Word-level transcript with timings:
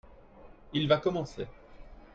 il 0.73 0.87
va 0.87 0.97
commencer. 0.97 1.45